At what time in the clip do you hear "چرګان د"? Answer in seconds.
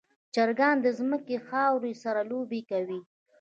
0.33-0.87